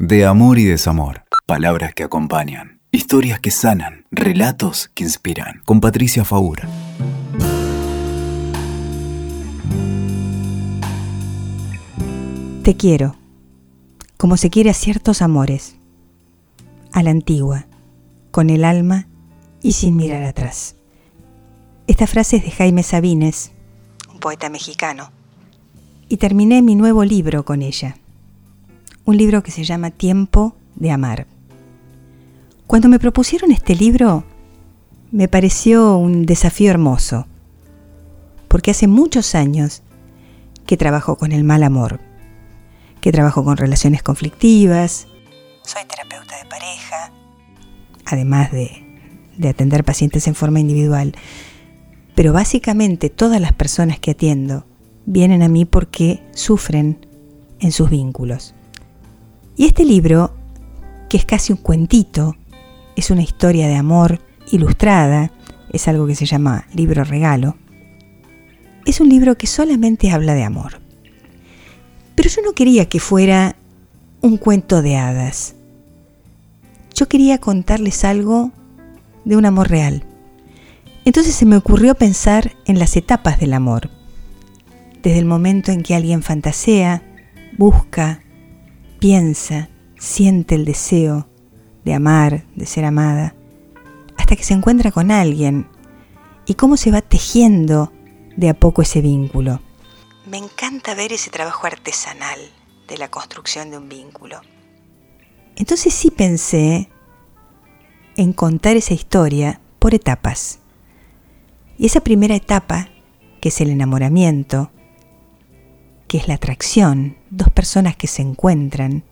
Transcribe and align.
De 0.00 0.24
amor 0.24 0.60
y 0.60 0.64
desamor. 0.64 1.24
Palabras 1.44 1.92
que 1.92 2.04
acompañan. 2.04 2.80
Historias 2.92 3.40
que 3.40 3.50
sanan. 3.50 4.06
Relatos 4.12 4.92
que 4.94 5.02
inspiran. 5.02 5.60
Con 5.64 5.80
Patricia 5.80 6.24
Faura. 6.24 6.68
Te 12.62 12.76
quiero, 12.76 13.16
como 14.16 14.36
se 14.36 14.50
quiere 14.50 14.70
a 14.70 14.74
ciertos 14.74 15.20
amores, 15.20 15.78
a 16.92 17.02
la 17.02 17.10
antigua, 17.10 17.66
con 18.30 18.50
el 18.50 18.64
alma 18.64 19.08
y 19.62 19.72
sin 19.72 19.96
mirar 19.96 20.22
atrás. 20.22 20.76
Esta 21.88 22.06
frase 22.06 22.36
es 22.36 22.44
de 22.44 22.52
Jaime 22.52 22.84
Sabines, 22.84 23.50
un 24.12 24.20
poeta 24.20 24.48
mexicano, 24.48 25.10
y 26.08 26.18
terminé 26.18 26.62
mi 26.62 26.76
nuevo 26.76 27.04
libro 27.04 27.44
con 27.44 27.62
ella, 27.62 27.96
un 29.08 29.16
libro 29.16 29.42
que 29.42 29.50
se 29.50 29.64
llama 29.64 29.90
Tiempo 29.90 30.54
de 30.74 30.90
Amar. 30.90 31.26
Cuando 32.66 32.90
me 32.90 32.98
propusieron 32.98 33.52
este 33.52 33.74
libro, 33.74 34.22
me 35.10 35.28
pareció 35.28 35.96
un 35.96 36.26
desafío 36.26 36.70
hermoso, 36.70 37.26
porque 38.48 38.72
hace 38.72 38.86
muchos 38.86 39.34
años 39.34 39.82
que 40.66 40.76
trabajo 40.76 41.16
con 41.16 41.32
el 41.32 41.42
mal 41.42 41.62
amor 41.62 42.00
que 43.00 43.10
trabajo 43.10 43.42
con 43.44 43.56
relaciones 43.56 44.02
conflictivas, 44.02 45.06
soy 45.62 45.86
terapeuta 45.88 46.36
de 46.36 46.44
pareja, 46.50 47.10
además 48.04 48.52
de, 48.52 48.84
de 49.38 49.48
atender 49.48 49.84
pacientes 49.84 50.26
en 50.26 50.34
forma 50.34 50.60
individual. 50.60 51.14
Pero 52.14 52.34
básicamente 52.34 53.08
todas 53.08 53.40
las 53.40 53.54
personas 53.54 53.98
que 54.00 54.10
atiendo 54.10 54.66
vienen 55.06 55.42
a 55.42 55.48
mí 55.48 55.64
porque 55.64 56.22
sufren 56.34 57.06
en 57.60 57.72
sus 57.72 57.88
vínculos. 57.88 58.54
Y 59.58 59.66
este 59.66 59.84
libro, 59.84 60.32
que 61.08 61.16
es 61.16 61.24
casi 61.24 61.52
un 61.52 61.58
cuentito, 61.58 62.36
es 62.94 63.10
una 63.10 63.22
historia 63.22 63.66
de 63.66 63.74
amor 63.74 64.20
ilustrada, 64.52 65.32
es 65.72 65.88
algo 65.88 66.06
que 66.06 66.14
se 66.14 66.26
llama 66.26 66.66
libro 66.72 67.02
regalo, 67.02 67.56
es 68.86 69.00
un 69.00 69.08
libro 69.08 69.36
que 69.36 69.48
solamente 69.48 70.12
habla 70.12 70.34
de 70.34 70.44
amor. 70.44 70.80
Pero 72.14 72.28
yo 72.30 72.40
no 72.42 72.52
quería 72.52 72.88
que 72.88 73.00
fuera 73.00 73.56
un 74.20 74.36
cuento 74.36 74.80
de 74.80 74.96
hadas. 74.96 75.56
Yo 76.94 77.08
quería 77.08 77.38
contarles 77.38 78.04
algo 78.04 78.52
de 79.24 79.36
un 79.36 79.44
amor 79.44 79.70
real. 79.70 80.04
Entonces 81.04 81.34
se 81.34 81.46
me 81.46 81.56
ocurrió 81.56 81.96
pensar 81.96 82.52
en 82.64 82.78
las 82.78 82.96
etapas 82.96 83.40
del 83.40 83.54
amor. 83.54 83.90
Desde 85.02 85.18
el 85.18 85.24
momento 85.24 85.72
en 85.72 85.82
que 85.82 85.96
alguien 85.96 86.22
fantasea, 86.22 87.02
busca, 87.56 88.22
piensa, 88.98 89.68
siente 89.98 90.54
el 90.54 90.64
deseo 90.64 91.28
de 91.84 91.94
amar, 91.94 92.44
de 92.54 92.66
ser 92.66 92.84
amada, 92.84 93.34
hasta 94.16 94.36
que 94.36 94.44
se 94.44 94.54
encuentra 94.54 94.92
con 94.92 95.10
alguien 95.10 95.68
y 96.46 96.54
cómo 96.54 96.76
se 96.76 96.90
va 96.90 97.02
tejiendo 97.02 97.92
de 98.36 98.48
a 98.48 98.54
poco 98.54 98.82
ese 98.82 99.00
vínculo. 99.00 99.60
Me 100.26 100.38
encanta 100.38 100.94
ver 100.94 101.12
ese 101.12 101.30
trabajo 101.30 101.66
artesanal 101.66 102.38
de 102.86 102.98
la 102.98 103.08
construcción 103.08 103.70
de 103.70 103.78
un 103.78 103.88
vínculo. 103.88 104.40
Entonces 105.56 105.94
sí 105.94 106.10
pensé 106.10 106.88
en 108.16 108.32
contar 108.32 108.76
esa 108.76 108.94
historia 108.94 109.60
por 109.78 109.94
etapas. 109.94 110.58
Y 111.78 111.86
esa 111.86 112.00
primera 112.00 112.34
etapa, 112.34 112.88
que 113.40 113.48
es 113.48 113.60
el 113.60 113.70
enamoramiento, 113.70 114.70
que 116.08 116.18
es 116.18 116.26
la 116.26 116.34
atracción, 116.34 117.16
dos 117.30 117.50
personas 117.50 117.96
que 117.96 118.06
se 118.06 118.22
encuentran, 118.22 119.04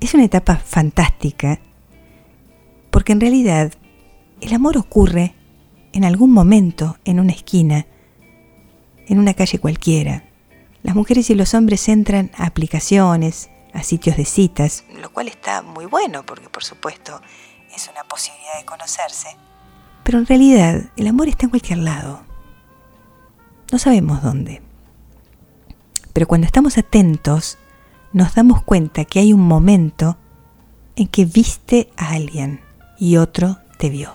es 0.00 0.14
una 0.14 0.24
etapa 0.24 0.56
fantástica 0.56 1.60
porque 2.90 3.12
en 3.12 3.20
realidad 3.20 3.72
el 4.40 4.54
amor 4.54 4.78
ocurre 4.78 5.34
en 5.92 6.04
algún 6.04 6.30
momento 6.30 6.96
en 7.04 7.20
una 7.20 7.32
esquina 7.32 7.86
en 9.06 9.18
una 9.18 9.34
calle 9.34 9.58
cualquiera. 9.58 10.24
Las 10.82 10.94
mujeres 10.94 11.30
y 11.30 11.34
los 11.34 11.54
hombres 11.54 11.88
entran 11.88 12.30
a 12.36 12.46
aplicaciones, 12.46 13.50
a 13.72 13.82
sitios 13.82 14.16
de 14.16 14.24
citas, 14.24 14.84
lo 15.00 15.12
cual 15.12 15.28
está 15.28 15.62
muy 15.62 15.86
bueno 15.86 16.24
porque 16.24 16.48
por 16.48 16.64
supuesto 16.64 17.20
es 17.74 17.88
una 17.88 18.04
posibilidad 18.04 18.58
de 18.58 18.64
conocerse. 18.64 19.28
Pero 20.04 20.18
en 20.18 20.26
realidad 20.26 20.82
el 20.96 21.06
amor 21.06 21.28
está 21.28 21.46
en 21.46 21.50
cualquier 21.50 21.78
lado. 21.78 22.22
No 23.72 23.78
sabemos 23.78 24.22
dónde. 24.22 24.62
Pero 26.14 26.26
cuando 26.26 26.46
estamos 26.46 26.78
atentos, 26.78 27.58
nos 28.14 28.34
damos 28.34 28.62
cuenta 28.62 29.04
que 29.04 29.18
hay 29.18 29.34
un 29.34 29.46
momento 29.46 30.16
en 30.96 31.08
que 31.08 31.26
viste 31.26 31.90
a 31.98 32.12
alguien 32.12 32.62
y 32.98 33.18
otro 33.18 33.58
te 33.78 33.90
vio. 33.90 34.14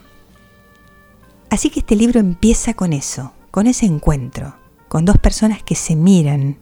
Así 1.51 1.69
que 1.69 1.81
este 1.81 1.95
libro 1.95 2.19
empieza 2.19 2.73
con 2.73 2.93
eso, 2.93 3.33
con 3.51 3.67
ese 3.67 3.85
encuentro 3.85 4.55
con 4.89 5.05
dos 5.05 5.17
personas 5.19 5.63
que 5.63 5.75
se 5.75 5.95
miran 5.95 6.57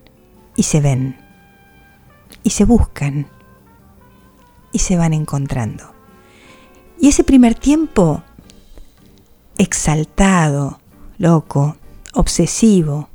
y 0.56 0.64
se 0.64 0.82
ven, 0.82 1.18
y 2.44 2.52
se 2.52 2.66
buscan, 2.66 3.28
y 4.74 4.80
se 4.80 4.98
van 4.98 5.14
encontrando. 5.14 5.94
Y 7.00 7.08
ese 7.08 7.24
primer 7.24 7.56
tiempo, 7.56 8.22
exaltado, 9.58 10.80
loco, 11.18 11.78
obsesivo, 12.14 13.08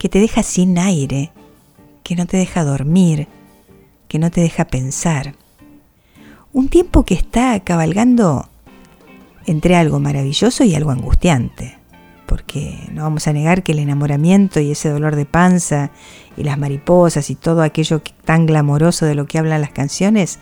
que 0.00 0.08
te 0.08 0.18
deja 0.18 0.42
sin 0.42 0.78
aire, 0.78 1.30
que 2.02 2.16
no 2.16 2.24
te 2.24 2.38
deja 2.38 2.64
dormir, 2.64 3.28
que 4.08 4.18
no 4.18 4.30
te 4.30 4.40
deja 4.40 4.64
pensar. 4.64 5.34
Un 6.54 6.70
tiempo 6.70 7.04
que 7.04 7.12
está 7.12 7.60
cabalgando 7.60 8.48
entre 9.44 9.76
algo 9.76 10.00
maravilloso 10.00 10.64
y 10.64 10.74
algo 10.74 10.90
angustiante 10.90 11.76
porque 12.24 12.88
no 12.92 13.02
vamos 13.02 13.26
a 13.26 13.32
negar 13.34 13.62
que 13.62 13.72
el 13.72 13.80
enamoramiento 13.80 14.58
y 14.60 14.70
ese 14.70 14.88
dolor 14.88 15.16
de 15.16 15.26
panza 15.26 15.90
y 16.36 16.44
las 16.44 16.56
mariposas 16.56 17.28
y 17.28 17.34
todo 17.34 17.60
aquello 17.60 18.00
tan 18.24 18.46
glamoroso 18.46 19.04
de 19.04 19.16
lo 19.16 19.26
que 19.26 19.38
hablan 19.38 19.60
las 19.60 19.72
canciones, 19.72 20.38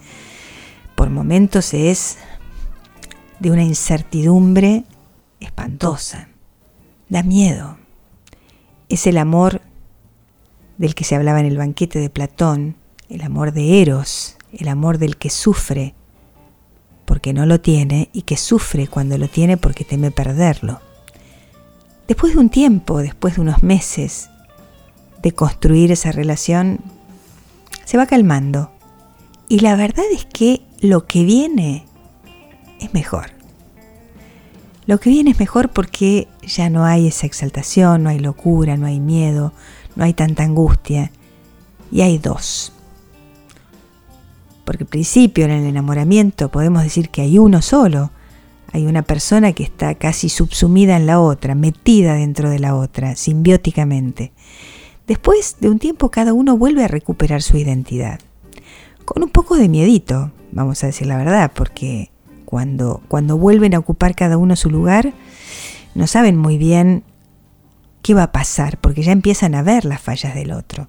por 0.94 1.10
momentos 1.10 1.74
es 1.74 2.18
de 3.40 3.50
una 3.50 3.64
incertidumbre 3.64 4.84
espantosa, 5.40 6.28
da 7.08 7.22
miedo. 7.24 7.78
Es 8.88 9.06
el 9.06 9.18
amor 9.18 9.60
del 10.78 10.94
que 10.94 11.04
se 11.04 11.14
hablaba 11.14 11.40
en 11.40 11.46
el 11.46 11.58
banquete 11.58 11.98
de 11.98 12.10
Platón, 12.10 12.76
el 13.08 13.22
amor 13.22 13.52
de 13.52 13.82
Eros, 13.82 14.36
el 14.52 14.68
amor 14.68 14.98
del 14.98 15.16
que 15.16 15.30
sufre 15.30 15.94
porque 17.08 17.32
no 17.32 17.46
lo 17.46 17.58
tiene 17.58 18.10
y 18.12 18.22
que 18.22 18.36
sufre 18.36 18.86
cuando 18.86 19.16
lo 19.16 19.28
tiene 19.28 19.56
porque 19.56 19.84
teme 19.84 20.10
perderlo. 20.10 20.80
Después 22.06 22.34
de 22.34 22.38
un 22.38 22.50
tiempo, 22.50 22.98
después 22.98 23.36
de 23.36 23.40
unos 23.40 23.62
meses 23.62 24.28
de 25.22 25.32
construir 25.32 25.90
esa 25.90 26.12
relación, 26.12 26.80
se 27.86 27.96
va 27.96 28.04
calmando. 28.06 28.70
Y 29.48 29.60
la 29.60 29.74
verdad 29.74 30.04
es 30.12 30.26
que 30.26 30.60
lo 30.80 31.06
que 31.06 31.24
viene 31.24 31.86
es 32.78 32.92
mejor. 32.92 33.37
Lo 34.88 34.98
que 34.98 35.10
viene 35.10 35.32
es 35.32 35.38
mejor 35.38 35.68
porque 35.68 36.28
ya 36.40 36.70
no 36.70 36.86
hay 36.86 37.08
esa 37.08 37.26
exaltación, 37.26 38.04
no 38.04 38.08
hay 38.08 38.20
locura, 38.20 38.78
no 38.78 38.86
hay 38.86 39.00
miedo, 39.00 39.52
no 39.96 40.04
hay 40.04 40.14
tanta 40.14 40.44
angustia. 40.44 41.12
Y 41.92 42.00
hay 42.00 42.16
dos. 42.16 42.72
Porque 44.64 44.84
al 44.84 44.88
principio 44.88 45.44
en 45.44 45.50
el 45.50 45.66
enamoramiento 45.66 46.48
podemos 46.48 46.84
decir 46.84 47.10
que 47.10 47.20
hay 47.20 47.38
uno 47.38 47.60
solo, 47.60 48.12
hay 48.72 48.86
una 48.86 49.02
persona 49.02 49.52
que 49.52 49.62
está 49.62 49.94
casi 49.96 50.30
subsumida 50.30 50.96
en 50.96 51.04
la 51.04 51.20
otra, 51.20 51.54
metida 51.54 52.14
dentro 52.14 52.48
de 52.48 52.58
la 52.58 52.74
otra, 52.74 53.14
simbióticamente. 53.14 54.32
Después 55.06 55.56
de 55.60 55.68
un 55.68 55.78
tiempo 55.78 56.10
cada 56.10 56.32
uno 56.32 56.56
vuelve 56.56 56.84
a 56.84 56.88
recuperar 56.88 57.42
su 57.42 57.58
identidad. 57.58 58.20
Con 59.04 59.22
un 59.22 59.28
poco 59.28 59.56
de 59.58 59.68
miedito, 59.68 60.32
vamos 60.50 60.82
a 60.82 60.86
decir 60.86 61.08
la 61.08 61.18
verdad, 61.18 61.52
porque 61.54 62.10
cuando, 62.48 63.02
cuando 63.08 63.36
vuelven 63.36 63.74
a 63.74 63.78
ocupar 63.78 64.14
cada 64.14 64.38
uno 64.38 64.56
su 64.56 64.70
lugar, 64.70 65.12
no 65.94 66.06
saben 66.06 66.34
muy 66.34 66.56
bien 66.56 67.04
qué 68.00 68.14
va 68.14 68.22
a 68.22 68.32
pasar, 68.32 68.78
porque 68.80 69.02
ya 69.02 69.12
empiezan 69.12 69.54
a 69.54 69.60
ver 69.60 69.84
las 69.84 70.00
fallas 70.00 70.34
del 70.34 70.52
otro. 70.52 70.88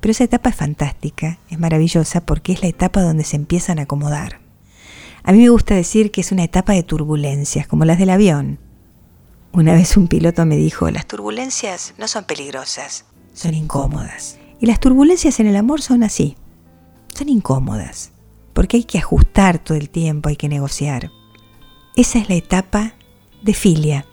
Pero 0.00 0.12
esa 0.12 0.24
etapa 0.24 0.50
es 0.50 0.56
fantástica, 0.56 1.38
es 1.48 1.58
maravillosa, 1.58 2.20
porque 2.26 2.52
es 2.52 2.60
la 2.60 2.68
etapa 2.68 3.00
donde 3.00 3.24
se 3.24 3.36
empiezan 3.36 3.78
a 3.78 3.84
acomodar. 3.84 4.40
A 5.22 5.32
mí 5.32 5.38
me 5.38 5.48
gusta 5.48 5.74
decir 5.74 6.10
que 6.10 6.20
es 6.20 6.30
una 6.30 6.44
etapa 6.44 6.74
de 6.74 6.82
turbulencias, 6.82 7.66
como 7.66 7.86
las 7.86 7.98
del 7.98 8.10
avión. 8.10 8.58
Una 9.52 9.72
vez 9.72 9.96
un 9.96 10.08
piloto 10.08 10.44
me 10.44 10.56
dijo, 10.56 10.90
las 10.90 11.06
turbulencias 11.06 11.94
no 11.96 12.06
son 12.06 12.24
peligrosas, 12.24 13.06
son 13.32 13.54
incómodas. 13.54 14.36
Y 14.60 14.66
las 14.66 14.78
turbulencias 14.78 15.40
en 15.40 15.46
el 15.46 15.56
amor 15.56 15.80
son 15.80 16.02
así, 16.02 16.36
son 17.14 17.30
incómodas, 17.30 18.12
porque 18.60 18.76
hay 18.76 18.84
que 18.84 18.98
ajustar 18.98 19.58
todo 19.58 19.78
el 19.78 19.88
tiempo, 19.88 20.28
hay 20.28 20.36
que 20.36 20.46
negociar. 20.46 21.10
Esa 21.96 22.18
es 22.18 22.28
la 22.28 22.34
etapa 22.34 22.92
de 23.40 23.54
filia, 23.54 24.04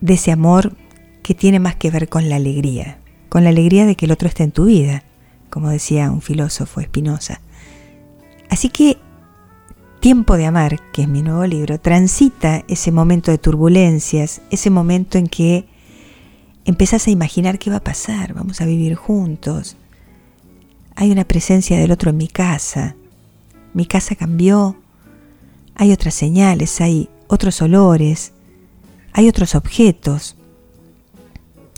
de 0.00 0.14
ese 0.14 0.32
amor 0.32 0.74
que 1.22 1.34
tiene 1.34 1.60
más 1.60 1.76
que 1.76 1.90
ver 1.90 2.08
con 2.08 2.30
la 2.30 2.36
alegría, 2.36 3.02
con 3.28 3.44
la 3.44 3.50
alegría 3.50 3.84
de 3.84 3.94
que 3.94 4.06
el 4.06 4.12
otro 4.12 4.28
esté 4.28 4.44
en 4.44 4.52
tu 4.52 4.64
vida, 4.64 5.04
como 5.50 5.68
decía 5.68 6.10
un 6.10 6.22
filósofo 6.22 6.80
Espinosa. 6.80 7.42
Así 8.48 8.70
que 8.70 8.96
Tiempo 10.00 10.38
de 10.38 10.46
Amar, 10.46 10.80
que 10.90 11.02
es 11.02 11.08
mi 11.08 11.20
nuevo 11.20 11.44
libro, 11.44 11.78
transita 11.78 12.64
ese 12.68 12.92
momento 12.92 13.30
de 13.30 13.36
turbulencias, 13.36 14.40
ese 14.50 14.70
momento 14.70 15.18
en 15.18 15.26
que 15.26 15.66
empezás 16.64 17.08
a 17.08 17.10
imaginar 17.10 17.58
qué 17.58 17.68
va 17.68 17.76
a 17.76 17.84
pasar, 17.84 18.32
vamos 18.32 18.62
a 18.62 18.64
vivir 18.64 18.94
juntos, 18.94 19.76
hay 20.94 21.10
una 21.10 21.24
presencia 21.24 21.78
del 21.78 21.90
otro 21.90 22.08
en 22.08 22.16
mi 22.16 22.28
casa, 22.28 22.96
mi 23.76 23.84
casa 23.84 24.14
cambió, 24.14 24.74
hay 25.74 25.92
otras 25.92 26.14
señales, 26.14 26.80
hay 26.80 27.10
otros 27.26 27.60
olores, 27.60 28.32
hay 29.12 29.28
otros 29.28 29.54
objetos, 29.54 30.34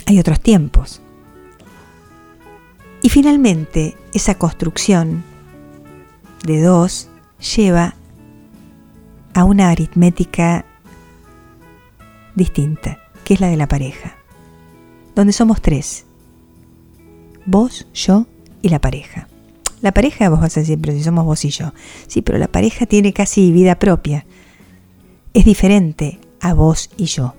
hay 0.07 0.21
otros 0.21 0.39
tiempos. 0.39 1.01
Y 3.03 3.09
finalmente, 3.09 3.97
esa 4.15 4.37
construcción 4.37 5.25
de 6.45 6.63
dos 6.63 7.09
lleva 7.57 7.97
a 9.35 9.43
una 9.43 9.71
aritmética 9.71 10.65
distinta, 12.37 13.01
que 13.25 13.35
es 13.35 13.41
la 13.41 13.49
de 13.49 13.57
la 13.57 13.67
pareja, 13.67 14.15
donde 15.17 15.33
somos 15.33 15.61
tres, 15.61 16.07
vos, 17.45 17.89
yo 17.93 18.27
y 18.63 18.69
la 18.69 18.81
pareja. 18.81 19.27
La 19.81 19.93
pareja, 19.93 20.29
vos 20.29 20.41
vas 20.41 20.57
a 20.57 20.61
decir, 20.61 20.79
pero 20.81 20.93
si 20.93 21.03
somos 21.03 21.25
vos 21.25 21.45
y 21.45 21.51
yo. 21.51 21.73
Sí, 22.07 22.23
pero 22.23 22.39
la 22.39 22.49
pareja 22.49 22.87
tiene 22.87 23.13
casi 23.13 23.53
vida 23.53 23.79
propia. 23.79 24.27
Es 25.35 25.45
diferente 25.45 26.19
a 26.41 26.55
vos 26.55 26.91
y 26.97 27.05
yo. 27.05 27.35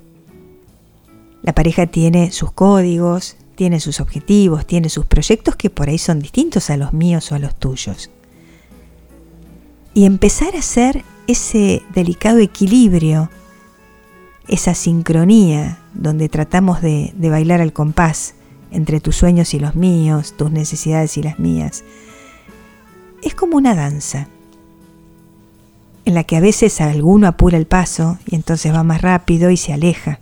La 1.41 1.53
pareja 1.53 1.87
tiene 1.87 2.31
sus 2.31 2.51
códigos, 2.51 3.37
tiene 3.55 3.79
sus 3.79 3.99
objetivos, 3.99 4.65
tiene 4.65 4.89
sus 4.89 5.05
proyectos 5.05 5.55
que 5.55 5.69
por 5.69 5.89
ahí 5.89 5.97
son 5.97 6.19
distintos 6.19 6.69
a 6.69 6.77
los 6.77 6.93
míos 6.93 7.31
o 7.31 7.35
a 7.35 7.39
los 7.39 7.55
tuyos. 7.55 8.09
Y 9.93 10.05
empezar 10.05 10.55
a 10.55 10.59
hacer 10.59 11.03
ese 11.27 11.83
delicado 11.93 12.39
equilibrio, 12.39 13.29
esa 14.47 14.73
sincronía 14.73 15.79
donde 15.93 16.29
tratamos 16.29 16.81
de, 16.81 17.13
bailar 17.17 17.61
al 17.61 17.73
compás 17.73 18.33
entre 18.71 18.99
tus 18.99 19.15
sueños 19.15 19.53
y 19.53 19.59
los 19.59 19.75
míos, 19.75 20.35
tus 20.37 20.51
necesidades 20.51 21.17
y 21.17 21.23
las 21.23 21.37
mías, 21.39 21.83
es 23.23 23.35
como 23.35 23.57
una 23.57 23.75
danza 23.75 24.27
en 26.05 26.13
la 26.13 26.23
que 26.23 26.37
a 26.37 26.41
veces 26.41 26.81
alguno 26.81 27.27
apura 27.27 27.57
el 27.57 27.67
paso 27.67 28.17
y 28.25 28.35
entonces 28.35 28.73
va 28.73 28.83
más 28.83 29.01
rápido 29.01 29.51
y 29.51 29.57
se 29.57 29.73
aleja, 29.73 30.19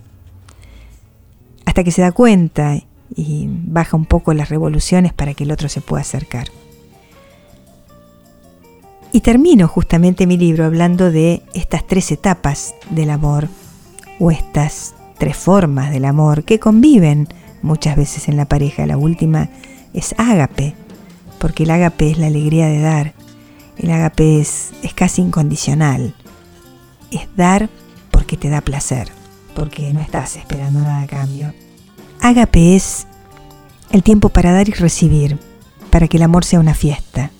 hasta 1.64 1.84
que 1.84 1.92
se 1.92 2.02
da 2.02 2.12
cuenta 2.12 2.78
y 3.14 3.48
baja 3.48 3.96
un 3.96 4.04
poco 4.04 4.34
las 4.34 4.48
revoluciones 4.48 5.12
para 5.12 5.34
que 5.34 5.44
el 5.44 5.50
otro 5.50 5.68
se 5.68 5.80
pueda 5.80 6.02
acercar. 6.02 6.48
Y 9.12 9.20
termino 9.20 9.66
justamente 9.68 10.26
mi 10.26 10.36
libro 10.36 10.66
hablando 10.66 11.10
de 11.10 11.42
estas 11.54 11.86
tres 11.86 12.12
etapas 12.12 12.74
del 12.90 13.08
amor, 13.08 13.48
o 14.18 14.30
estas 14.30 14.94
tres 15.18 15.36
formas 15.36 15.90
del 15.90 16.04
amor 16.04 16.44
que 16.44 16.58
conviven 16.58 17.28
muchas 17.62 17.96
veces 17.96 18.28
en 18.28 18.36
la 18.36 18.46
pareja. 18.46 18.86
La 18.86 18.96
última 18.96 19.48
es 19.94 20.14
ágape, 20.18 20.74
porque 21.38 21.64
el 21.64 21.70
ágape 21.70 22.10
es 22.10 22.18
la 22.18 22.26
alegría 22.26 22.66
de 22.66 22.80
dar. 22.80 23.14
El 23.76 23.90
ágape 23.90 24.40
es, 24.40 24.70
es 24.82 24.94
casi 24.94 25.22
incondicional. 25.22 26.14
Es 27.10 27.28
dar 27.36 27.70
porque 28.10 28.36
te 28.36 28.48
da 28.48 28.60
placer, 28.60 29.10
porque 29.54 29.92
no 29.92 30.00
estás 30.00 30.36
esperando 30.36 30.80
nada 30.80 31.02
a 31.02 31.06
cambio. 31.06 31.54
Ágape 32.20 32.76
es 32.76 33.06
el 33.90 34.02
tiempo 34.02 34.28
para 34.28 34.52
dar 34.52 34.68
y 34.68 34.72
recibir, 34.72 35.38
para 35.90 36.08
que 36.08 36.16
el 36.16 36.22
amor 36.24 36.44
sea 36.44 36.60
una 36.60 36.74
fiesta 36.74 37.30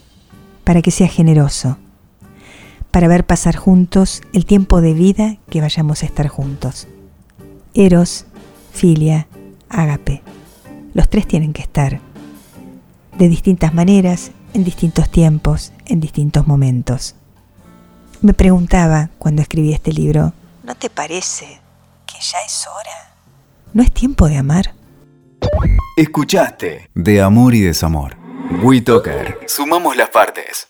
para 0.69 0.83
que 0.83 0.91
sea 0.91 1.09
generoso, 1.09 1.79
para 2.91 3.09
ver 3.09 3.25
pasar 3.25 3.57
juntos 3.57 4.21
el 4.35 4.45
tiempo 4.45 4.83
de 4.83 4.93
vida 4.93 5.39
que 5.49 5.63
vayamos 5.63 6.03
a 6.03 6.05
estar 6.07 6.29
juntos. 6.29 6.89
Eros, 7.73 8.27
filia, 8.71 9.29
ágape. 9.71 10.21
Los 10.93 11.09
tres 11.09 11.27
tienen 11.27 11.55
que 11.55 11.63
estar, 11.63 12.03
de 13.19 13.29
distintas 13.29 13.75
maneras, 13.75 14.31
en 14.55 14.65
distintos 14.65 15.11
tiempos, 15.11 15.73
en 15.87 16.01
distintos 16.01 16.47
momentos. 16.47 17.17
Me 18.23 18.33
preguntaba 18.33 19.11
cuando 19.19 19.43
escribí 19.43 19.73
este 19.73 19.93
libro, 19.93 20.33
¿no 20.63 20.75
te 20.77 20.89
parece 20.89 21.61
que 22.07 22.15
ya 22.21 22.39
es 22.47 22.67
hora? 22.67 23.15
¿No 23.73 23.83
es 23.83 23.93
tiempo 23.93 24.29
de 24.29 24.37
amar? 24.37 24.75
Escuchaste 25.97 26.89
De 26.95 27.21
Amor 27.21 27.55
y 27.55 27.61
Desamor. 27.61 28.17
WeToker. 28.63 29.41
Sumamos 29.47 29.97
las 29.97 30.11
partes. 30.11 30.69